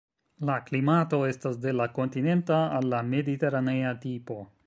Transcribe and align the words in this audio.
La 0.49 0.53
klimato 0.69 1.19
estas 1.31 1.59
de 1.65 1.75
la 1.81 1.87
kontinenta 1.99 2.59
al 2.79 2.91
la 2.95 3.05
mediteranea 3.13 3.95
tipo. 4.07 4.39